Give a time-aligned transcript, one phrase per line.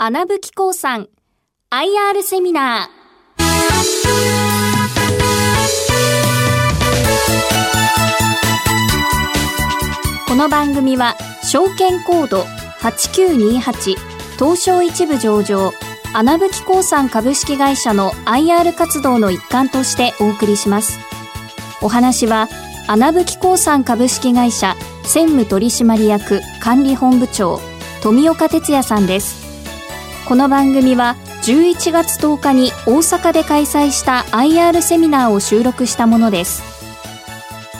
[0.00, 1.08] 穴吹興産
[1.72, 2.88] IR セミナー。
[10.28, 12.42] この番組は証券コード
[12.78, 13.96] 8928
[14.38, 15.72] 東証一部上場
[16.14, 21.00] 穴吹興産株式会社の IR 活動の一環としてお送りします。
[21.82, 22.46] お話は
[22.86, 27.58] 穴吹興産株式会社専務取締役管理本部長
[28.00, 29.47] 富岡哲也さんです。
[30.28, 36.62] この番組は11月10日に大阪で開催した IR セミナーを収録したものです。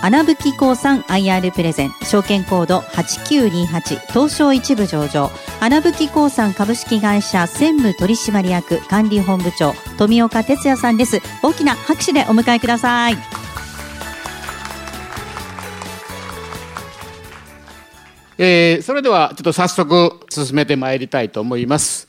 [0.01, 5.31] 穴吹興産 IR プレゼン証券コード8928東証一部上場。
[5.61, 11.21] 穴吹興産株式会社専務取締役管理本部長富岡哲也さんです。
[11.43, 13.17] 大きな拍手でお迎えください。
[18.39, 22.08] えー、それではちょっと早速進めてまいりたいと思います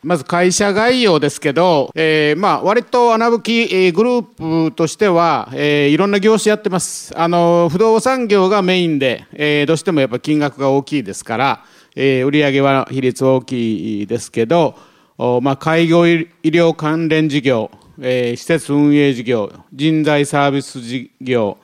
[0.00, 7.12] まず会社概要ですけど、えー、まあ割と穴吹きグループとしては、えー、いろんな業種やってます。
[7.18, 11.64] あの不動産業がメインで、えー、どうしてもやっぱ金額が大きいですから、
[11.96, 14.76] えー、売上は比率大きいですけど、
[15.18, 17.68] おまあ介護医療関連事業、
[18.00, 21.58] えー、施設運営事業、人材サービス事業、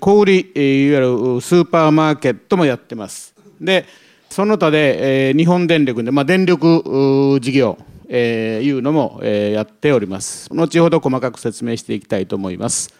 [0.00, 3.34] 小売、えー、いわゆるスーパーマーケットもやってます。
[3.58, 3.86] で
[4.30, 7.76] その他で、えー、日本電力で、まあ、電力事業、
[8.08, 10.48] えー、いうのも、えー、やっております。
[10.54, 12.94] 後ほど細かく説明していきたいと思います。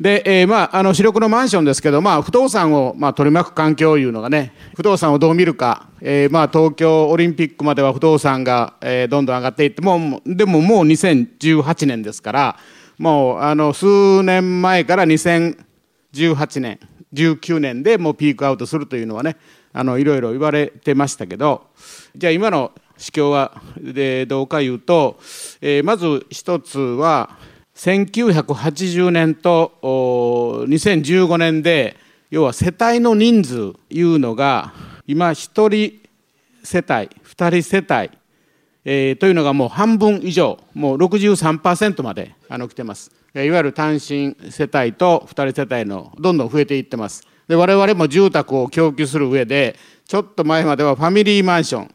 [0.00, 12.56] で、えー、まあ、あの、主力のマンションですけど、まあ、不動産を、まあ、取り巻く環境いうのがね、不動産をどう見るか、えー、まあ、東京オリンピックまでは不動産が、えー、どんどん上がっていって、もう、でももう2018年ですから、
[12.98, 15.56] もう、あの、数年前から2018
[16.60, 16.78] 年、
[17.12, 19.36] 19年でもうピークアウトするというのはね、
[19.78, 21.68] あのいろいろ言われてましたけど
[22.16, 25.20] じゃあ今の市況はでどうかいうと、
[25.60, 27.38] えー、まず一つは
[27.76, 29.78] 1980年と
[30.66, 31.96] 2015年で
[32.28, 34.72] 要は世帯の人数いうのが
[35.06, 36.00] 今1人
[36.64, 38.10] 世帯2人世帯、
[38.84, 43.12] えー、というのがもう半分以上もう63%まであの来てます。
[43.32, 47.22] いわゆる単身世帯と2人世帯のどんどん増えていってます。
[47.48, 49.76] で我々も住宅を供給する上で
[50.06, 51.94] ちょっと前まではファミリーマンション、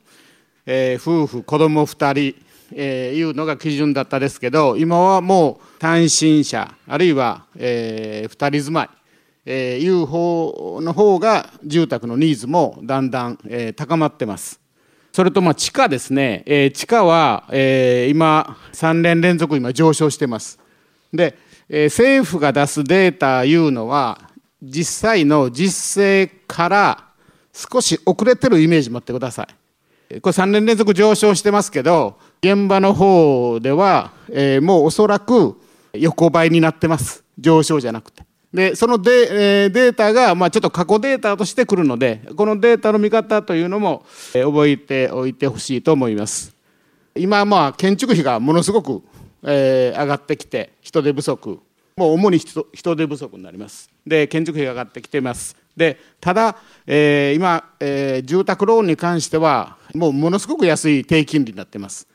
[0.66, 2.44] えー、夫婦子供2人
[2.75, 8.90] えー、いうのが基準だったですけど今はもう単身者あるいは、えー、2人住まい、
[9.46, 14.59] えー、いう方の方が住宅のニーズもだんだん、えー、高まってます。
[15.12, 20.59] それとまあ地価ですね、えー、地価は、えー、今3年連続今上昇してます。
[21.13, 21.38] で、
[21.69, 24.32] えー、政府が出すデータいうのは
[24.63, 27.03] 実際の実勢から
[27.51, 30.22] 少し遅れてるイメージ持ってください。
[30.22, 35.59] これ3年連続上昇してますけど、現場の方では、えー、もうおそらく
[35.94, 37.24] 横ばいになってます。
[37.38, 38.24] 上昇じゃなくて。
[38.53, 46.56] で、そのデ,、えー、データが、まあ、ちょっと過去データとしてくるので、このデータの見方というのも、えー、覚えておいてほしいと思います。
[47.16, 49.01] 今、まあ、建築費がものすごく、
[49.44, 51.59] えー、上がってきて、人手不足
[51.96, 53.90] もう主に人手不足になります。
[54.06, 55.56] で、建築費が上がってきています。
[55.76, 62.08] で、ただ、えー、今、えー、住宅ローンに関しては、もうものすごく安い低金利になっています。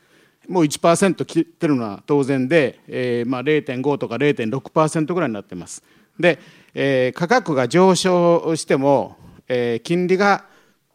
[0.47, 5.83] もう1%切ってるのは当然で、えーまあ、0.5とか0.6%ぐらいになっています。
[6.19, 6.39] で、
[6.73, 9.17] えー、価格が上昇しても、
[9.47, 10.45] えー、金利が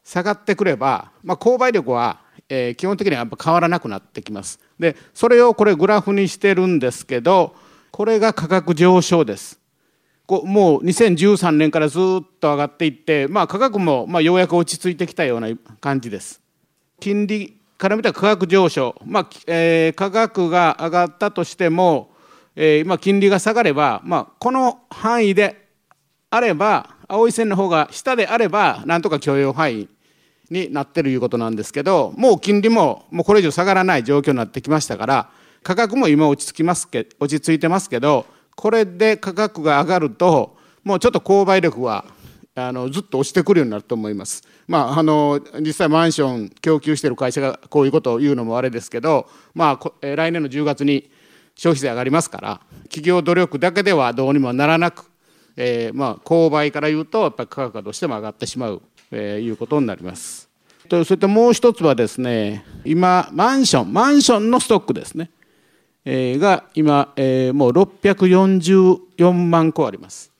[0.03, 4.59] 下がってくれば、まあ、購買力は、えー、基本的にはやっぱ変わらなくなってきます。
[4.78, 7.55] で、それをこれグラフにしてるんですけど、
[7.94, 9.60] これが価格上昇です。
[10.27, 15.50] こもう2013年からずっと上がっていって、まあ、価格もまあようやく落ち着いてきたような
[15.81, 16.41] 感じです。
[16.99, 22.10] 金利から見た価格上昇、まあえー、価格が上がったとしても、
[22.56, 25.69] えー、まあ金利が下がれば、まあ、この範囲で
[26.31, 29.88] あれば青い線の方が下であればなんとか許容範囲
[30.50, 35.30] になってるいうことなんですけどもう金利ももうこれ以上下がらない状況になってきましたから
[35.65, 42.05] 価格も今落ち着きますけ落ち着いてますけどこれで価格が上がるともうちょっと購買力は
[42.55, 44.45] あのずっと落ちてくるようになると思います。
[44.69, 51.11] まあ、あの実際マンション供給している会社がこういうことを言うのもあれですけど、まあ、来年の10月に
[51.57, 55.11] 消費税上がりますから企業努力だけではどうにもならなく、
[55.57, 60.49] えー、まあ購買から言うとやっぱり価格がどうしても上がってしまう、えー、いうことになります。
[60.89, 65.31] とそれともう一つはですね今マンションマンションのストックですね。
[66.06, 70.30] が今、えもう644万戸あります。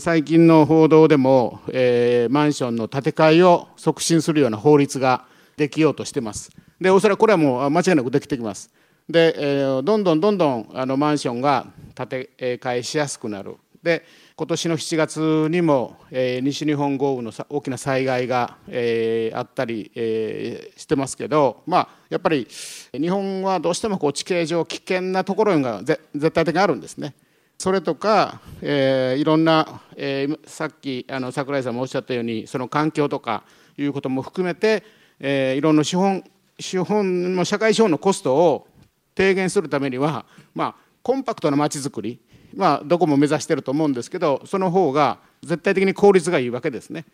[0.00, 5.24] 最近の報道でも、え、マンションの建て替えを促進するような法律が
[5.56, 6.50] できようとしてます。
[6.82, 8.70] でおそらくこれはもう間違いなくできてきます
[9.08, 14.04] で、え、どんどんどんどんあのマンションが建て替えしやすくなるで
[14.42, 22.48] 今年の7月にも、えー、西日本豪雨の大きな災害が、えー、あったり、えー、してますけど、まあ、やっぱり
[22.92, 27.14] 日本はどうしてもこう地形上危険なところが絶対的にあるんですね。
[27.56, 33.44] それとか、えー、いろんな、えー、さっきあの櫻井さんもおっしゃったようにその環境とか
[33.78, 34.82] いうことも含めて、
[35.20, 36.24] えー、いろんな資本
[36.58, 38.66] 資本の社会資本のコストを
[39.14, 42.20] 低減するためには、まあ、コンパクトなまちづくり
[42.54, 47.04] まあ、どこも目指してると思うんですけどその方が絶対的に効率がいいわけですね。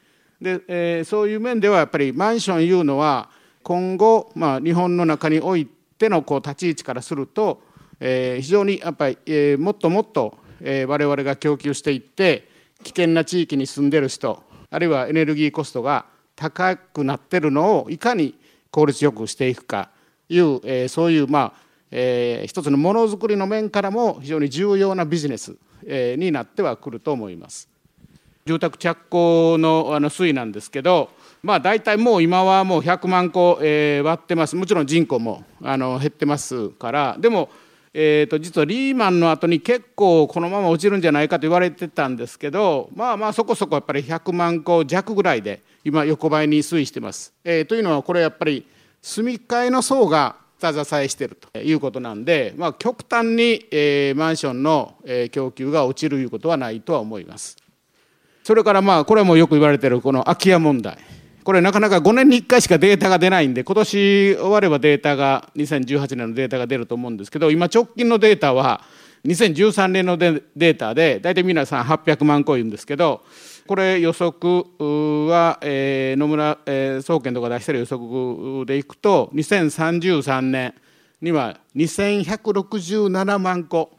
[0.41, 3.31] で、えー、そういう面ではやっぱりマンションいうのは
[3.63, 5.67] 今後、まあ、日本の中におい
[5.99, 7.61] てのこう立ち位置からすると、
[8.01, 12.49] えー、非常にやっぱり、えー、もっともっと、えー、我々が供給していって
[12.85, 16.07] 危険な地域に住んでる人あるいはエネルギーコストが
[16.37, 18.35] 高くなってるのをいかに
[18.71, 19.91] 効率よくしていくか
[20.29, 25.57] いう、えー、そういうまあえー、一つのものづくりの面からも非常に重要なビジネス、
[25.87, 27.69] えー、になってはくると思います。
[28.49, 31.11] 住宅着工のあの推移なんですけど、
[31.43, 37.51] まあ、大体もう今はもう100万戸、えー、割ってますもちろん人口もあの減ってますからでも、
[37.93, 47.35] えー、と実はリーマンの後に結構このまま落ちるんじゃないかと言われてたんですけどまあまあそこそこやっぱり100万戸弱ぐらいで今横ばいに推移してます。
[47.45, 48.67] えー、というのはこれやっぱり
[49.03, 57.57] 住み替えの層が下支えしているということなんで、まあ、極端に、えー、マンションの、えー、供給が落ちるいうことはないとは思います。
[58.43, 60.99] それからまあこれもよく言われているこの空き家問題。
[61.45, 68.83] これなかなか5年に1回しかデータが出ないんで今年終わればデータが2018年のデータが出ると思うんですけど今直近のデータは
[69.25, 73.23] 2013年のデータで大体皆さん800万個言うんですけど
[73.69, 74.65] これ予測
[75.29, 80.75] は、えー、野村、えー、総研とか出してる予測でいくと2033年
[81.21, 83.91] には2167万個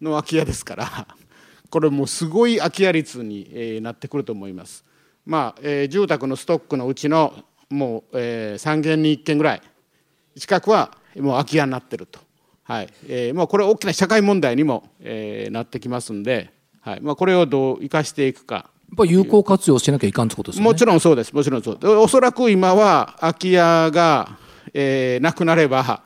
[0.00, 1.08] の空き家ですから
[1.68, 4.84] これもうすごい空き家率に、えー、なってくると思います。
[5.26, 7.34] まあえー、住宅のストックのうちの
[7.70, 9.62] もう、えー、3軒に1軒ぐらい
[10.38, 12.20] 近くはもう空き家になってると、
[12.62, 12.88] はい。
[13.08, 17.00] えー、もうこれは大きな社会問題にも、えー、なってきますんで、はい。
[17.00, 18.70] まあ、これをどう生かしていくか。
[18.92, 20.64] っぱ有効活用しなきゃいかんってことですね。
[20.64, 21.32] もちろんそうです。
[21.34, 21.78] もちろんそう。
[21.98, 24.38] おそらく今は空き家が、
[24.72, 26.02] えー、なくなれば、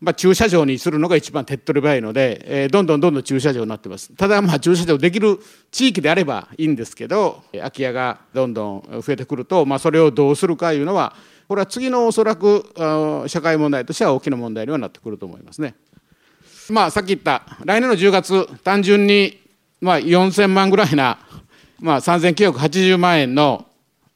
[0.00, 4.12] まあ、駐車場にするのが一番手っ取り早いので、えー、どんどんどんどん駐車場になってます。
[4.14, 5.38] ただ、まあ、駐車場できる
[5.70, 11.14] 地域であればいいんですけど、空き家がどんどん増えてくると、まあ、それをどうするかいうのは、
[11.46, 12.64] これは次のおそらく
[13.28, 15.74] 社会問題としては大きな問題にはなってくると思いますね。
[16.70, 19.38] まあ、さっき言った、来年の10月、単純に、
[19.80, 21.18] まあ、4000万ぐらいな
[21.82, 23.66] まあ、3980万円の、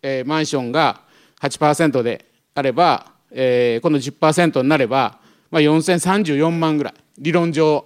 [0.00, 1.00] えー、マンションが
[1.40, 2.24] 8%で
[2.54, 5.18] あれば、えー、この10%になれば、
[5.50, 6.94] まあ、4034万ぐらい。
[7.18, 7.84] 理論上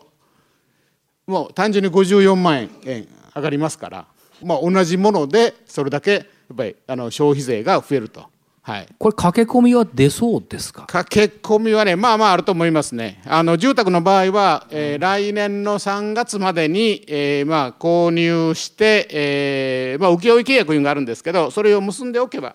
[1.27, 4.07] もう単純に54万円上がりますから、
[4.45, 6.19] まあ、同じものでそれだけや
[6.53, 8.27] っぱりあの消費税が増えると。
[8.63, 10.85] はい、これ駆け込みは出そうですか？
[10.87, 13.23] 駆け込みはねまあまああると思いますね。
[13.27, 22.55] あの住宅の場合は、えー、来年の3月までに、えー、まあ購入して、えーまあ、請負契約があるんですけどそれを結んでおけば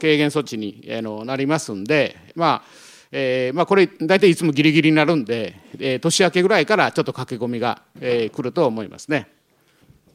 [0.00, 2.82] 軽減措置に、えー、のなりますんでまあ
[3.14, 9.28] えーまあ、これ大体いつもギリギリになるんで、えー、年明けぐらいからちょっと駆け込みが、えー、来ると思いますね。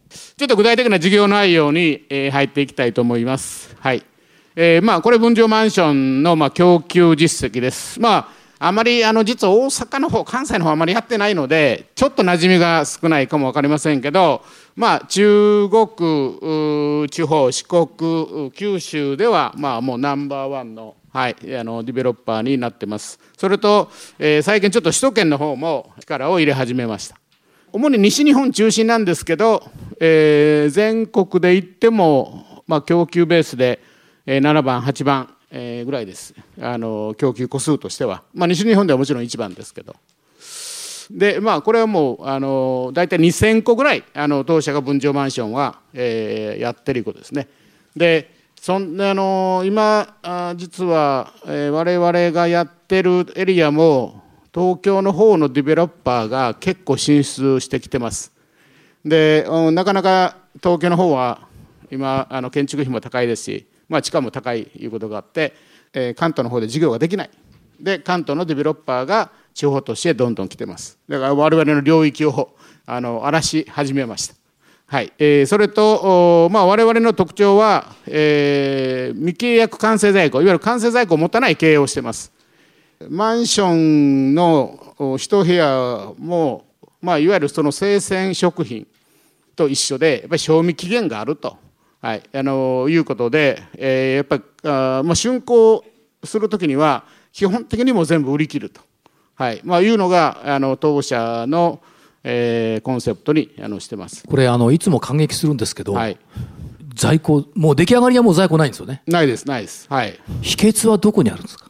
[0.10, 3.76] ちょっと具体的な事業内容に、えー、入っていきたいと思います。
[3.80, 4.04] はい
[4.60, 8.02] えー、まあ、これ分譲マンションのまあ供給実績です。
[8.02, 14.42] まあ、あまりあの実は大阪の方、関西の方あまりやってないので、ちょっと馴染みが少ないかも分かりませんけど、
[14.76, 23.20] まあ、中国地方、四国、九州では、まあ、もうナンバーワンの、はい、あのディベロッパーになってます。
[23.38, 27.20] それと、えー、最近ちょっと首都圏の方も力を入れ始めました。
[27.72, 33.86] 主に西日本中心なんですけど、えー、全国で言っても、まあ、供給ベースで
[34.28, 35.34] 7番、8番
[35.86, 39.96] ぐらいです、あの供給個数としては、まあ、西日本ではもちろん1番ですけど。
[41.10, 47.48] でまあ、これはもうあの大体2000個ぐらいあの当社が分譲マンションは、えー、やってることですね。
[47.96, 50.18] でそんあの今
[50.58, 54.22] 実は、えー、我々がやってるエリアも
[54.54, 58.34] 東京の方のディベロッパーが結構進出してきてます。
[59.06, 61.48] でなかなか東京の方は
[61.90, 65.54] 今あの建築費も高いですしまあ、地価も高いということがあって、
[65.94, 67.30] えー、関東の方で事業ができない。
[67.80, 70.98] で関東のデベロッパーが地方都市へどんどん来てます。
[71.08, 74.36] だから我々の領域をあの荒らし始めました。
[74.88, 75.12] はい。
[75.20, 82.32] えー、それと、まあ、我々の特徴は、えー、未契約完成在庫いわゆる完成在庫を持たない経営をしてます。
[83.10, 86.66] マンションの一部屋も、
[87.02, 88.88] まあ、いわゆるその生鮮食品
[89.56, 91.58] と一緒でやっぱり賞味期限があると、
[92.00, 95.84] はい、あのいうことで、えー、やっぱりあ、まあ、竣工
[96.24, 98.82] する時には基本的にも全部売り切ると、
[99.36, 99.62] はい。
[99.64, 101.82] まあ、いうのがあの当社の、
[102.24, 104.24] えー、コンセプトにあのしてます。
[104.28, 106.18] これあのいつも感激するんですけど、はい、
[106.94, 109.02] 在庫もう出来上がりはもう在庫ないんですよね。
[109.08, 109.88] ないですないです。
[109.90, 110.20] はい。
[110.42, 111.68] 秘訣はどこにあるんですか？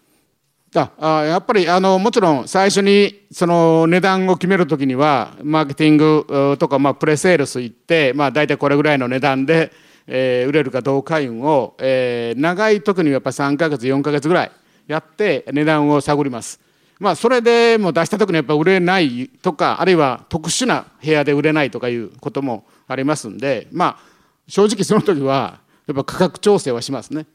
[0.74, 9.72] ああやっぱりあのもちろん最初にその値段を決めるときにはマーケティングとか、まあ、プレセールス行って、まあ、大体これぐらいの値段で、
[10.08, 14.52] えー、売れるかどうかいうのを、えー、長い時にはやっぱ3か月4か月ぐらい
[14.88, 16.60] やって値段を探ります。
[17.00, 24.00] まあ、それでも出した時にやっぱ売れないとかあるいは特殊な部屋で売れないとかいうこともありますんで、まあ、
[24.48, 27.28] 正直その時はやっぱ価格調整はしますね。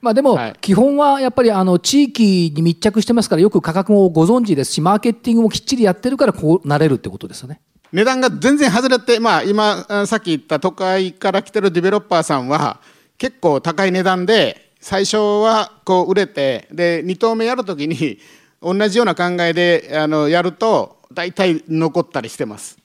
[0.00, 7.60] まあ、でも、基本はやっぱりあの地域に密着してますから、よく価格もご存知ですし、マーケティングもきっちりやってるから、こうなれるってことですよね。
[7.92, 12.80] 値段が全然外れて、まあ、今、さっき言った都会から来てるディベロッパーさんは、
[13.18, 18.18] 結構高い値段で、最初はこう売れて、で、2投目やるときに、
[18.62, 22.78] 同じような考えであのやると、大体残ったりしてます。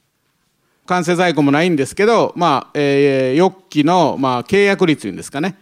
[0.87, 5.57] 完成在庫もないんですけど、まあえー、翌期の、まあ、契約率いうんですかね、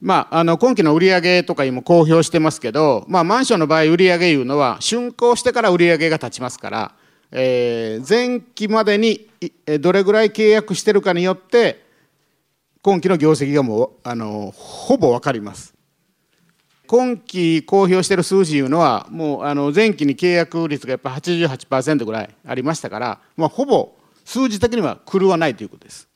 [0.00, 6.92] まあ、あの今期の売上とかにも公表してますけど、まあ、マンションの場合売上いうのは竣工してから売上が立ちますから、
[7.32, 9.28] えー、前期までに
[9.80, 11.84] どれぐらい契約してるかによって
[12.82, 15.74] 今期の業績がもうあのほぼ分かります。
[16.86, 23.92] 今期公表してる数字いうのはもうあの前期に契約率がやっぱ88%ぐらいありましたから、まあ、ほぼ
[24.24, 26.08] 数字的には狂わないということです。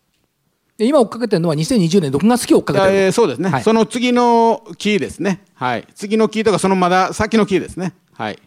[0.79, 7.95] 今追っかけてるのは2020年6月期追っかけてる、えー、そうですね、はい、その次のキーですね、はい、次のキーとかそのまだ先のキーですね。
[8.13, 8.39] はい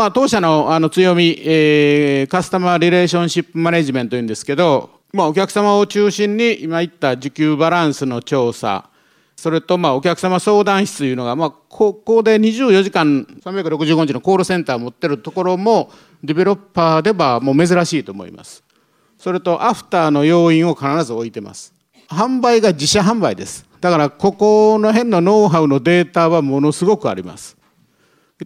[0.00, 8.88] まあ、当社のあの強み、えー、カスタマーリレーションシップマネジメントというんですけど、まあ、お客様を中心に今言った需給バランスの調査
[9.36, 15.90] それとまあお客様相談室というのが、まあ、ここで24時間365日のコールセンターを持ってるところも
[16.24, 18.64] ディベロッパーではもう珍しいと思います。
[19.18, 21.74] それとアフターの要因を必ず置いてます。
[22.08, 23.66] 販売が自社販売です。
[23.82, 27.59] だからここの辺のノウハウのデータはものすごくあります。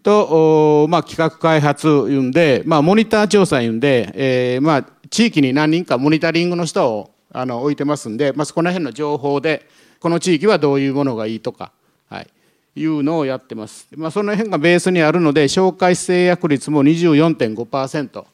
[0.01, 9.69] と、まあ、企画開発いうんで、まあ、モニター調査いうんで、えー、まあ地域に何人かモニタリングの人をあの置いてますんで、まあ、そこら辺の情報で
[10.01, 11.73] この地域はどういうものがいいとか、
[12.09, 12.29] はい、
[12.77, 18.25] いうのをやってます、まあ、その辺がベースにあるので紹介制約率も24.5%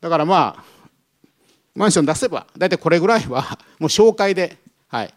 [0.00, 0.64] だからまあ
[1.74, 4.58] マンション出せば大体これぐらいはもう紹介で、
[4.88, 5.14] はい、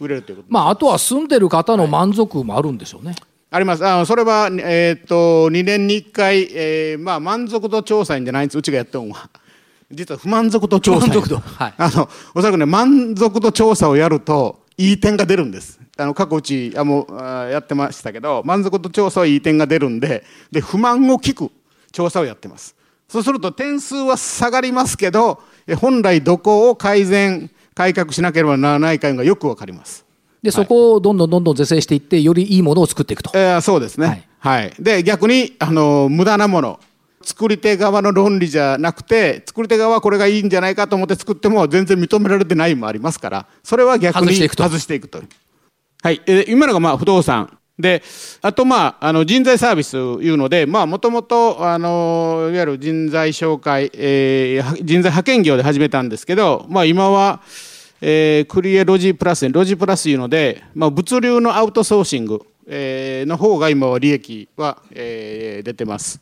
[0.00, 3.10] 売れるということまああとは住んでる方の満足もあるんでしょうね。
[3.10, 3.20] はい、
[3.52, 3.84] あります。
[3.84, 8.58] あそれは、えー、っと2年に1回、えーまあ、満足度調査じゃないんです。
[8.58, 9.28] うちがやってるのは。
[9.90, 15.80] 実は不満足度調査満足度、はい、あのおそらくね満足度調査をやるといい点が出るんです。
[15.96, 21.50] あの過去うちあもうあやってましたけど満足度調査はいい点が出るんでで不満を聞く
[21.90, 22.76] 調査をやってます。
[23.08, 25.42] そうすると点数は下がりますけど
[25.80, 30.04] 本来どこを改善改革しなければならないかがよくわかります
[30.42, 34.28] でそこをどんどんどんどん是正していってよりいいものを作っていくと、えー、そうですね。
[34.38, 36.80] はい、はい、で逆にあの無駄なもの。
[37.22, 45.22] 作り手側の論理じゃなくて作り手側はこれがいいんじゃないかと思って作っても全然認められてないもありますからそれは逆に外していくと。
[46.02, 47.58] はい、え今のがまあ不動産。
[47.78, 48.02] で
[48.42, 57.40] あとまああの人材サービスいうのでもともとあのいわゆる人材紹介、えー、人材派遣業で始めたんですけど、まあ、今は、
[58.00, 66.20] えー、クリエロジープラスロジープラスいうので、まあ、物流のアウトソーシング、えー、の方が今は利益は、えー、出てます。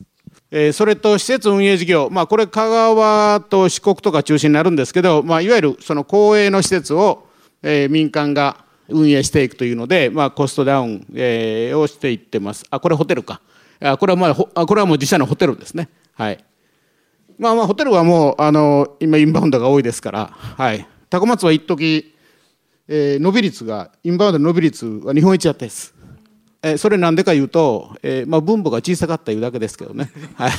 [0.51, 7.27] えー、それと施設運営事業、まあ、これ香川と四国とか中心になるんですけど、まあ、いわゆるその公営の施設を、
[7.63, 12.65] えー、民間が運営していくというので、まあ、コストダウン、えー、をしていってます。
[12.71, 13.41] あ、これホテルか。
[13.81, 14.35] あこれはまあ、
[14.67, 15.89] これはもう自社のホテルですね。
[16.15, 16.45] はい。
[17.39, 20.87] まあまあ、ホテルはもう、あの、今インバウンドが多いですから、はい。
[21.11, 22.15] 高松は一時、
[22.87, 25.95] えー、伸び率が、インバウンドの伸び率は日本一やったです。
[26.63, 30.11] えー、それなんでか言うと、えー、まあ分母が小さかったいうだけですけどね。
[30.37, 30.53] はい。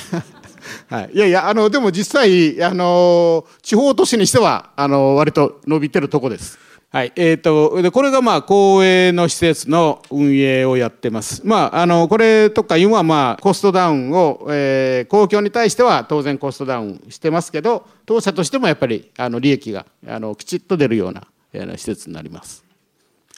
[0.90, 6.58] はい、いやいや、あの、でも実際、あの、地方都市にしては、あの、割と伸びてるとこです。
[6.92, 7.14] はい。
[7.16, 11.46] え、ー、と、で、これがまあ、公営の施設の運営をやってます。
[11.46, 22.70] まあ、あの、これとかいうのはまあ、コストダウンを、えー、公共に対しては当然コストダウンしてますけど、当社としてもやっぱり、あの、利益が、あの、きちっと出るような、あの、施設になります。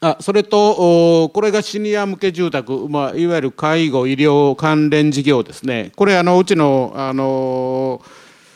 [0.03, 8.01] あそれとこれがシニア向け住宅、まあ、いわゆる介護医療関連事業ですねこれあのうちのあの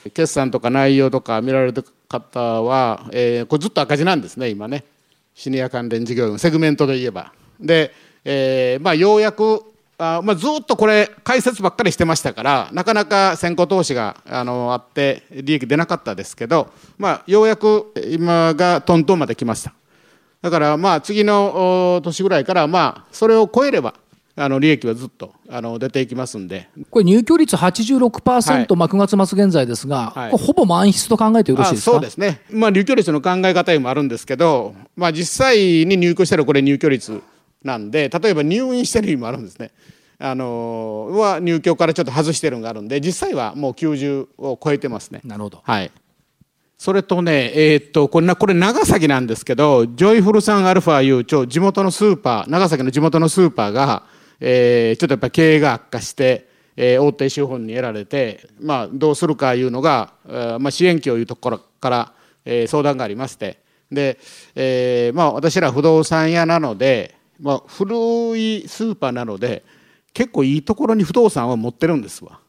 [0.05, 4.83] 決算とか内容とか見られる方は、えー、これずっと赤字なんですね今ね
[5.33, 7.33] シニア関連事業のセグメントで言えば。
[7.59, 7.93] で、
[8.23, 9.63] えーまあ、ようやく
[9.97, 19.73] あ、まあ、ずっとこれ解説ばっかりしてましたからなかなか先行投資があのあって利益出なかったですけど、まあ、ようやく今がトントンまで来ました
[20.41, 23.95] だからまあ次の年ぐらいからまあそれを超えれば
[24.37, 26.67] あの利益はずっとあの出ていきますんで。
[26.89, 31.91] これ入居率86%、はい、まあ、9月末現在ですが、はい、ほぼ満室と考えてよろしいですか？
[31.91, 37.21] そうですね、まあ、入居率の考え方もあるんですけど、まあ、実際に入居したらこれ入居率
[37.63, 39.71] なんで例えば入院してる意味もあるんですね。
[40.17, 45.21] あのは入居からちょっと外してるのがあるんで実際はもう90を超えてますね。
[45.23, 45.91] なるほど、はい。
[46.77, 54.03] それとね、えー、っとこれこれ長崎なんですけどジョイフルサンアルファいう超地元のスーパー長崎の地元のスーパーが、
[54.39, 62.13] えー、ちょっとやっぱ経営が悪化して、えー、大手資本に得られて、まあ、どうするかいうのが、えーまあ、支援機をいうところから、
[62.43, 63.59] えー、相談がありまして。
[63.91, 64.19] で、
[64.55, 69.63] えーまあ、私ら不動産屋なのでまあ、古いスーパーなので
[70.13, 72.39] 結構いいところに不動産は持ってるんですわ。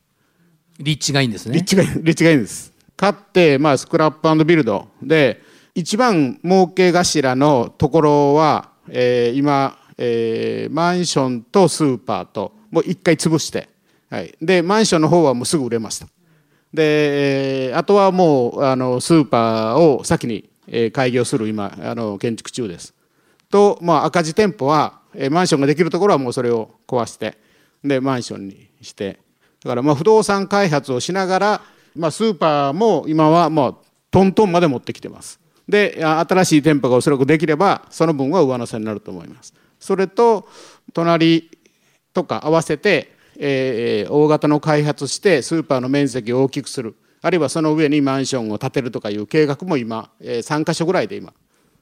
[0.79, 1.57] 立地がいいんですね。
[1.57, 2.73] 立地が立地がいいんです。
[2.97, 4.89] 買って、まあ、スクラップビルド。
[5.03, 5.43] で
[5.75, 13.69] 一番儲け頭のところは、えー、今、えー、マンションとスーパーともう一回潰して、
[14.11, 16.07] はい、でマンションの方はもうすぐ売れました。
[16.73, 22.95] で、えー、あとはもうあのスーパーを先に、えー、開業する今あの建築中です。
[23.51, 27.39] と、まあ、赤字店舗は、えマンションができるところはもうそれを壊して
[27.83, 29.19] でマンションにして。
[29.63, 31.61] だからまあ不動産開発をしながら、
[31.95, 33.77] まあ、スーパーも今はもう
[34.11, 35.41] トントンまで持ってきてます。
[35.69, 39.53] で新しい店舗がおそらくできればその分は上乗せになると思います。
[39.79, 40.49] それと
[40.93, 41.51] 隣
[42.13, 46.97] とか合わせて、えー、大型の開発してスーパーの面積を大きくする。
[47.23, 51.33] あるいはその上にマンションを建てるとかいう計画も今、えー、3か所ぐらいで今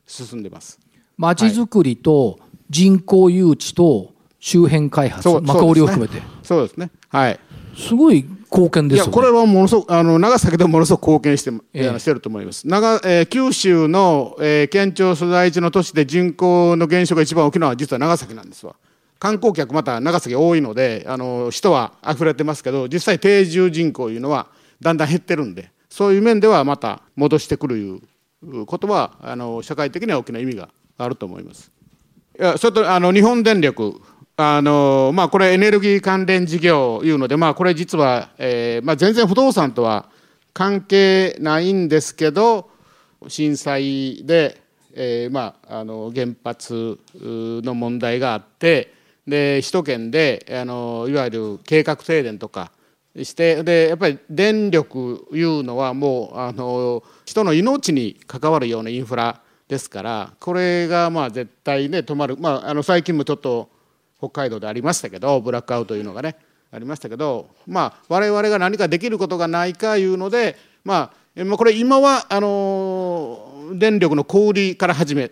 [0.07, 0.80] 進んでます。
[1.16, 2.38] まちづくりと
[2.70, 6.22] 人口誘致と周辺開発、はい、まを含めて。
[6.42, 6.90] そうですね。
[7.09, 7.38] はい
[7.76, 12.66] すごい貢献ですよ、ね、いやこれはものすごくあの長崎でもものすごく貢献して,、えー、してると思います。
[12.66, 18.76] 長、えー、九州の、えー、県庁所在地の都市で人口の減少が一番大きいのは実は長崎なんですわ。
[19.18, 24.48] 観光客また長崎多いのであの人は溢れてますけど実際定住人口いうのは
[24.80, 31.70] だんだん減ってるんでそういう面ではまた戻してくるいうことはあの社会的には大きな意味があると思います。
[32.38, 34.00] いやそれとあの日本電力
[34.37, 40.09] あのまあ、これエネルギー関連事業いうので、まあ、これ実は、えーまあ、全然不動産とは
[40.53, 42.68] 関係ないんですけど
[43.29, 44.61] 震災で、
[44.92, 48.92] えーまあ、あの原発の問題があって
[49.25, 52.73] で首都圏であのいわゆる計画停電とか
[53.23, 63.70] してでやっぱり電力いうのはもうあの人の命に関わるようなインフラですからこれがまあ絶対ね止まる、まあ、あの最近もちょっと
[64.28, 66.37] 北海道でありましたけどブラックアウトというのがね
[66.70, 75.30] ありましたけどまあ我々が何かできることがないかいうのでまあこれ今はあの電力の小売りから始め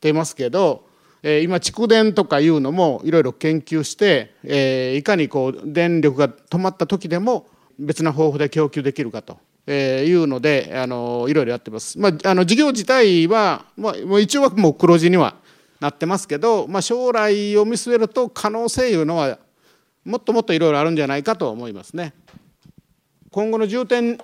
[0.00, 0.84] てますけど
[1.22, 7.46] 今蓄電とかいうのもいろいろ研究して、えいかにこう電力が止まった時でも
[7.78, 11.98] 別な方法で供給できるかとえー、いうのであのいろいろやってます。
[11.98, 15.36] まあ、あの事業自体は、まあ、一応はもう黒字には
[15.80, 19.38] なってますけど、まあ、将来を見据えると可能性いうのは
[20.04, 22.12] もっともっといろいろあるんじゃないかと思いますね。
[23.30, 24.18] 今後の重点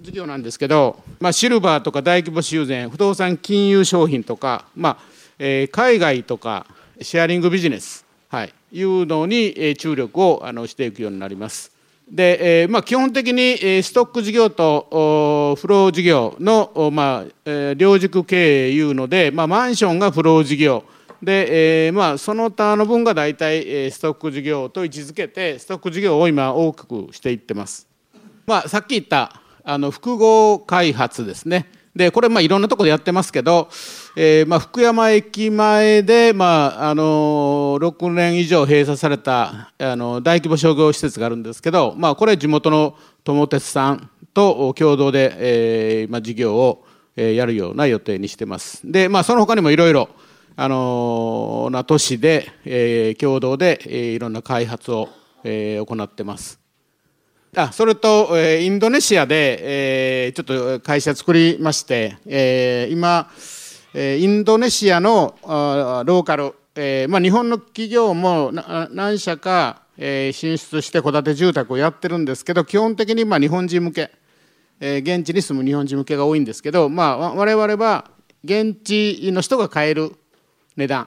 [0.00, 4.98] 事業なんですけど、まあ、シルバーとか大規模修繕不動産金融商品とか、まあ
[5.38, 6.66] えー、海外とか
[7.00, 11.72] シェアリングビジネス、はい、いうのに注力をあのしていくようになります。
[12.10, 20.84] で、えーまあ、基本的にストック事業とフロー事業の、まあえー、両軸経営いうので、まあ、マンションがフロー事業
[21.22, 27.88] で、えーまあ、その他の分が大体ストック事業と位置づけてストック事業を今大きくしていってます。
[28.46, 31.70] まあ、さっき言ったあの複合開発ですね。
[31.94, 33.68] でこれまあいろんなところでやってますけど、
[34.16, 48.90] えー、まあ福山駅前で、まあ、あの6年以上閉鎖されたあの大規模商業施設があるんですけど、まあ、これ地元の友鉄さんと共同で、えーまあ、事業をやるような予定にしてます。
[48.90, 50.08] で、まあ、その他にもいろいろ
[50.56, 55.08] あのな都市で、えー、共同で、えー、いろんな開発を、
[55.44, 56.61] えー、行ってます。
[57.54, 63.30] あそれと、えー、インドネシアで、えー、ちょっと会社作りまして、えー、今、
[63.92, 74.10] えーインドネシアのあローカル、えーまあ、日本の企業もな何社か、えー進出して戸建て住宅をやってるんですけど基本的にまあ日本人向け、
[74.80, 78.10] えー現地に住む日本人向けが多いんですけど、まあ、我々は
[78.44, 80.12] 現地の人が買える
[80.76, 81.06] 値段、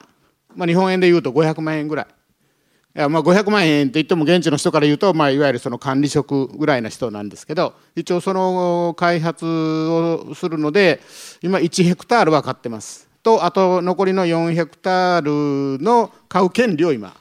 [0.54, 2.06] まあ、日本円でいうと500万円ぐらい。
[2.96, 11.00] いやまあ500万円って言っても現地の人から言うと、まあ、いわゆるその管理職ぐらいな人なんですけど一応その開発をするので
[11.42, 13.06] 今1ヘクタールは買ってます。
[13.22, 17.14] とあと残りの4ヘクタールの買う権利を今、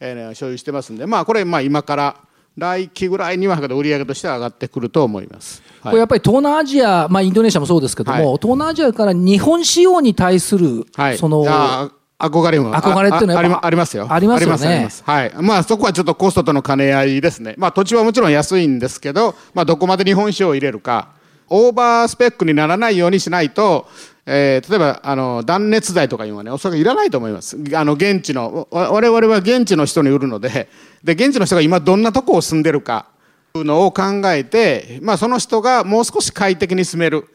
[0.00, 2.16] えー所有してますんでまあこれまあ今から
[2.56, 5.62] 来期ぐらいには売り上げとしては上がってくると思います。
[5.80, 5.92] はい。
[5.92, 8.38] これやっぱり東南アジア、まあ、インドネシアもそうですけども、はい。
[8.38, 14.06] 東南アジアから日本仕様に対する、はい、そのあ憧れも憧れっていうのはありますよ。
[14.10, 15.32] ありますよねありますはい。
[15.40, 17.54] まあそこはちょっとコストとの兼ね合いですね。
[17.56, 21.08] まあ土地はもちろん安いんですけど、まあどこまで日本酒を入れるか、
[21.48, 23.88] オーバースペックにならないようにしないと、
[24.26, 27.56] えー例えばあの断熱材とかいうのはねおそらくいらないと思います。
[27.74, 30.68] あの現地のわ我々は現地の人に売るので、
[31.02, 33.06] で現地の人が今どんなとこを住んでるか
[33.54, 37.26] いうのを考えて、まあその人がもう少し快適に住める。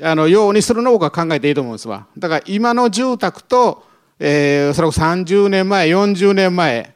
[0.00, 2.06] あのようにするのを僕は考えていいと思うんですわ。
[2.16, 3.82] だから今の住宅と、
[4.18, 6.94] えー、それこそ30年前、40年前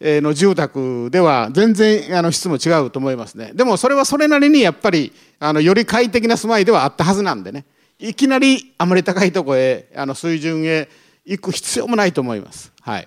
[0.00, 3.52] の住宅では全然あの質も違うと思いますね。
[3.54, 7.64] でもそれはそれなりにやっぱりあのより快適な住まいではあったはずなんでね。
[7.98, 10.88] いきなりあまり高いとこへあの水準へ
[11.24, 12.72] 行く必要もないと思います。
[12.82, 13.06] はい。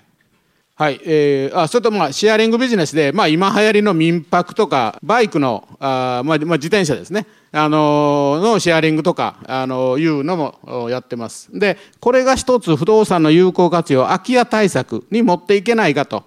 [0.76, 16.24] はい、えー、あそれとまあシェアリングビジネスで、まあ、今流行りの民泊とかバイクのあ、まあまあ、自転車ですね、あののシェアリングとか、あのいうのもやってますでこれが一つ不動産の有効活用空き家対策に持っていけないかと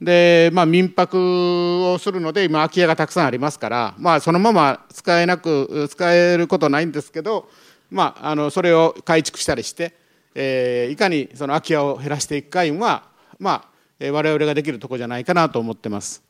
[0.00, 7.48] で、まあ、民泊をするので今空き家がたくさんありますから、まあ、そのまま使えなく使えることないんですけど、
[7.90, 9.94] まあ、あのそれを改築したりして、
[10.34, 13.04] えーいかにその空き家を減らしていくかいうのは、
[13.38, 13.66] ま
[14.00, 16.25] あ、我々ができるとこじゃないかなと思ってます。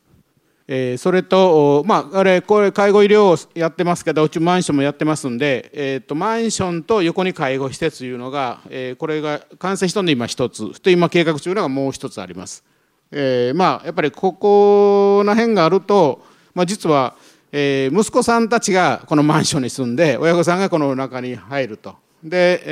[0.69, 10.59] えーそれと、まあ、あれこれ介護医療をやってますけどうちマンションもやってますんで、えー、とマンションと横に介護施設というのが、えーこれが完成したので今一つ。
[10.59, 12.65] そして今計画中のがもう一つあります。
[13.13, 16.25] えーまあやっぱりここの辺があると、
[16.55, 17.15] まあ、実は、
[17.53, 21.95] えー息子さんたちがこのマンションに住んで親御さんがこの中に入ると。
[22.25, 22.63] で、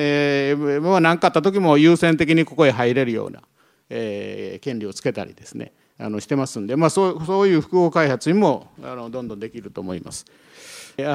[0.50, 3.40] えー、何かあった時も優先的にここへ入れるような、
[3.88, 5.72] えー権利をつけたりですね。
[5.98, 10.24] あのしてますんで、まあ、そうそういう複合開発にもあのどんどんできると思います。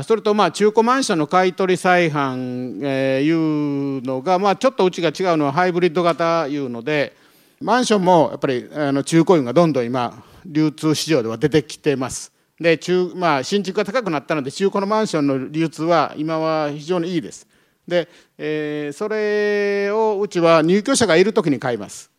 [0.03, 7.15] それとまあ中古マンションの買い取り再販、えーいうのが、まあ、ちょっとうちが違うのはハイブリッド型いうので
[7.61, 12.31] マンションもやっぱりあの中古油がどんどん今流通市場では出てきてます。
[12.59, 17.47] で中まあ、新築が高くなったので中古のマンションの流通は今は非常にいいです。
[17.87, 22.11] で、えそれをうちは入居者がいる時に買います。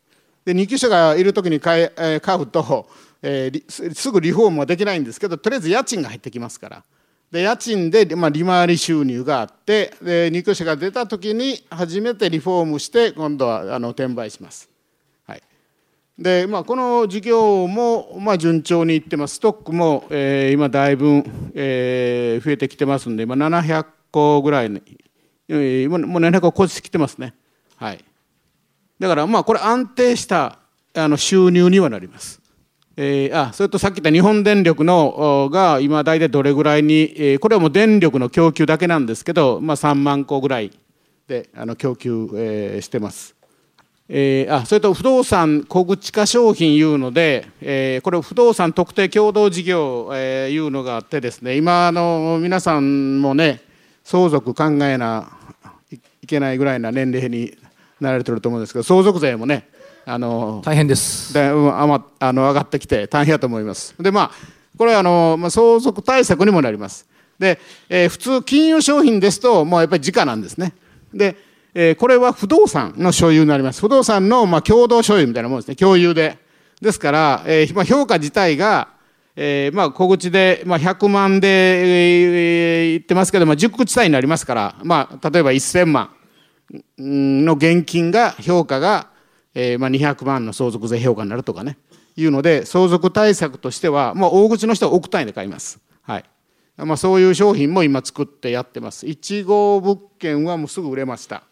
[0.50, 2.88] で入居者がいる時に買え買うと、
[3.22, 6.82] えーすぐリフォームはできないんですけどとりあえず家賃が入ってきますから
[7.30, 14.68] で家賃で、まあ、利回り収入があってで入居者が出た時に初めてリフォームして今度はあの転売します。
[15.26, 15.42] はい
[16.18, 21.22] でまあ、この事業も、まあ、順調にいってますストックも、えー今だいぶ、
[21.54, 24.80] えー増えてきてますんで今700個ぐらいに、
[25.88, 27.34] もう700個超してきてますね。
[27.76, 28.04] はい
[29.00, 30.58] だからまあこれ安定した
[30.94, 32.40] あの収入にはなります。
[32.96, 40.70] えーあそれとさっき言った日本電力のが今大体どれぐらいに、えーこれはもう電力の供給だけなんですけど、まあ、3万個ぐらい
[41.26, 43.34] であの供給、えーしてます。
[44.10, 53.62] えーあそれと不動産小口化商品いうので、えーこれ不動産特定共同事業、えーいうのがあってですね今あの皆さんもね
[54.04, 55.30] 相続考えな
[56.22, 57.54] いけないぐらいな年齢に
[58.00, 59.68] なられてると思うんですけど相続税もね
[60.06, 61.32] あの大変です。
[61.34, 63.94] でうんあまあの上がってきて大変だと思います。
[64.00, 64.30] でまあ
[64.76, 67.06] これはあの、まあ、相続対策にもなります。
[67.38, 67.58] で、
[67.88, 70.72] えー普通金融商品ですともうやっぱり時価なんですね。
[71.12, 71.36] で、
[71.74, 73.80] えーこれは不動産の所有になります。
[73.80, 76.38] 不動産のまあ共同所有みたいなものですね共有で。
[76.80, 78.88] ですから、えーまあ、評価自体が
[79.36, 86.19] えーまあ、小口で、まあ、100万で、えー言ってますけど、まあ、10口単位になりますから、まあ、例えば1000万うん
[86.98, 89.08] の現金が評価が、
[89.54, 91.78] えーまあ、200万の相続税評価になるとかね
[92.16, 96.24] いうので相続対策としては、まあ、大口の人は億単位で買います、はい。
[96.76, 99.06] まあ、そういう商品も今作ってやってます。
[99.06, 101.42] 1号物件はもうすぐ売れました、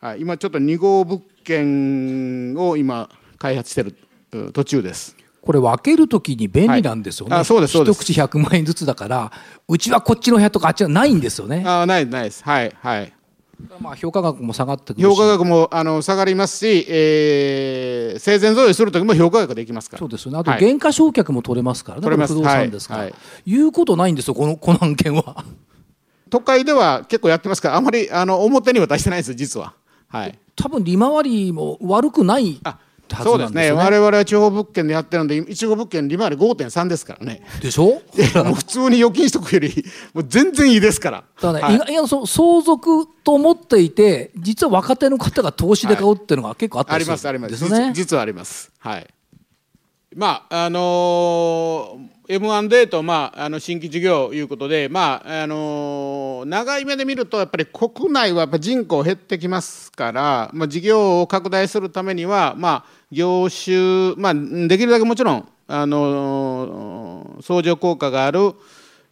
[0.00, 3.96] はい、今ちょっと2号物件を今開発してる
[4.32, 5.16] うん途中です。
[5.40, 7.34] これ分けるときに便利なんですよね。
[7.34, 8.02] はいあそうですそうです。
[8.02, 9.30] 一口100万円ずつだから、
[9.68, 11.62] うちはこっちの部屋とかあっちはないんですよね。
[11.64, 12.42] あないないです。
[12.42, 13.12] はいはい
[13.80, 15.02] まあ評価額も下がってくるし。
[15.02, 19.98] 評価額もあの下がりますし、えー、生前贈与するときも評価額できますから。
[19.98, 20.38] そうですよね。
[20.38, 20.60] あとはい。
[20.60, 22.34] 減価償却も取れますからね、取れます。
[22.34, 23.10] これ不動産ですから、はい。
[23.10, 25.44] はうことないんですよこの この案件は。
[26.28, 27.76] 都会では結構やってますから。
[27.76, 29.74] あまりあの表には出してないです実は。
[30.08, 30.38] はい。
[30.54, 32.78] 多分利回りも悪くないあ
[33.14, 33.54] はずそうですね。
[33.54, 33.82] なんですよね。
[33.84, 37.42] 我々は地方物件でやってるんで一号物件利回り5.3ですからね。
[37.60, 37.84] でしょ？
[38.44, 41.24] もう普通に預金しとくより もう全然いいですから。
[41.40, 41.74] だね、はい。
[41.76, 47.68] 意外とそ相続と思っていて実は若手の方が投資で買うっていうのが結構あったありするりますありますです。
[47.72, 48.70] ね実実はあります。
[48.78, 49.06] はい
[50.16, 68.54] まああのー M&A と、まあ、あの新規事業いうことで、まああのー長い目で見るとやっぱり国内はやっぱ人口減ってきますから、まあ、事業を拡大するためには、まあ、業種、まあ、できるだけもちろん、あのー相乗効果がある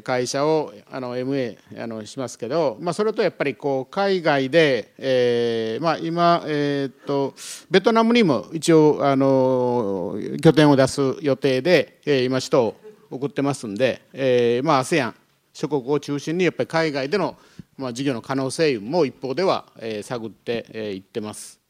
[0.02, 7.34] 会社をあの MA あのしますけど、まあ、それとやっぱりこう海外で、えーまあ、今、えーっと
[7.70, 12.76] ベトナムにも一応あの拠点を出す予定で、えー今人を
[13.10, 15.14] 送ってますんで、えーまあ、ASEAN
[15.52, 17.36] 諸国を中心にやっぱり海外での、
[17.76, 21.60] まあ、事業の可能性も一方では、えー探ってい、えー、ってます。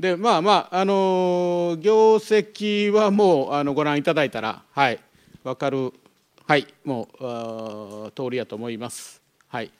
[0.00, 4.98] でまあまああの業績はもうあのご覧いただいたらはい
[5.44, 5.92] 分かる
[6.50, 7.06] はいも
[8.08, 9.22] う通りやと思います。
[9.46, 9.70] はい。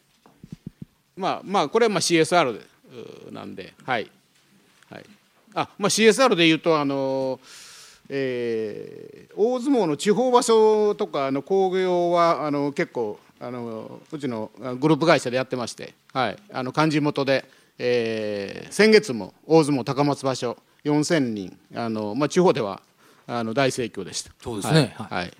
[1.16, 2.62] まあまあこれはまあ CSR
[3.32, 4.08] なんではい。
[4.88, 5.04] はい。
[5.52, 7.40] あまあ CSR で言うとあの
[8.08, 17.46] えー大相撲の地方場所とかの興行はあの結構あのうちのあグループ会社でやってまして、はい、あの漢字元で、
[17.78, 22.80] えー先月も大相撲高松場所4000人あの、まあ、地方では
[23.26, 24.30] あの大盛況でした。
[24.40, 24.94] そうですね。
[24.96, 25.22] はい。
[25.22, 25.32] はい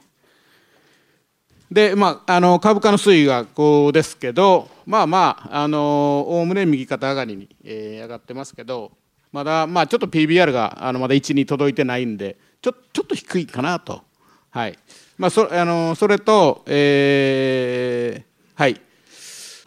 [1.70, 8.90] でまあ、あの株価の推移がこうですけど、まあまあ、おおむね右肩上がりに、えー上がってますけど、
[9.30, 14.02] まだ、まあ、ちょっと PBR があのまだ1に届いてないんで、ちょちょっと低いかなと、
[14.50, 14.76] はい。
[15.16, 18.80] まあ、そあのそれと、えーはい、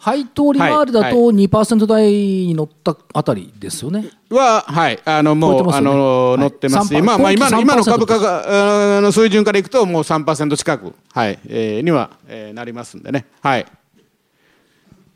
[0.04, 5.72] 配当利回りだとはい2%台に乗ったあたりですよね、は、はい、あのもう、ね。
[5.72, 5.82] はい。
[5.82, 6.88] の乗ってます。
[6.88, 11.38] し、3%まあまあ今の今の今期3%株価があの水準からいくともう3%近く、はい。
[11.48, 13.24] えーには、えーなりますんでね。
[13.40, 13.66] はい。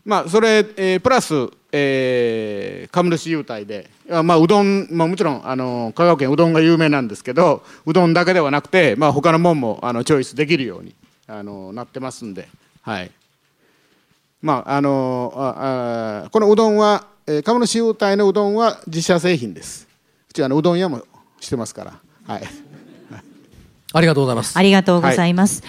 [0.07, 1.35] まあそれ、えープラス、
[1.70, 10.94] えー株主優待で、あまあうどん、まあもちろんあの香川県うどんが有名なんですけど、うどんだけではなくて、まあ他のもんもあのチョイスできるように
[11.27, 12.48] あのなってますんで、
[12.81, 13.11] はい。
[14.40, 19.88] まああのああこのうどんは、えー株主優待のうどんは自社製品です。
[20.31, 21.03] うちあのうどん屋も
[21.40, 22.42] してますから、はい。
[23.92, 25.62] ありがとうございますありがとうございます。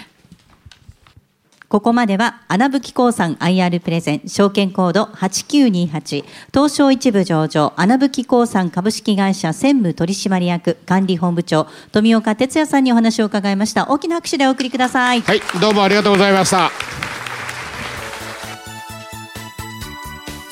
[1.68, 13.88] ここまでは、穴吹興産 IR プレゼン、証券コード8928、東証一部上場、穴吹興産株式会社専務取締役管理本部長、富岡哲也さんにお話を伺いました。
[13.88, 15.20] 大きな拍手でお送りください。
[15.20, 16.72] はい、どうもありがとうございました。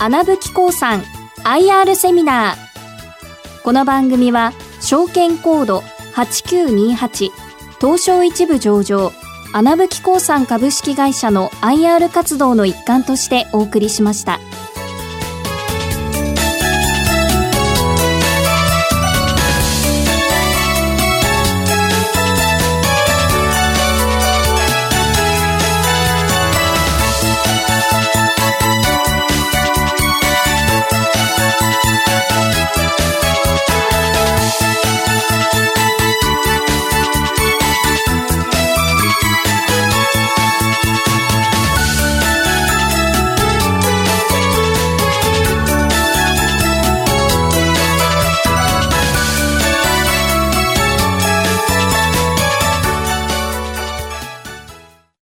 [0.01, 1.03] 穴吹興産
[1.45, 5.81] IR セミナーこの番組は証券コード
[6.15, 7.31] 8928
[7.81, 9.11] 東証一部上場
[9.53, 14.39] 穴吹興産株式会社の IR 活動の一環としてお送りしました。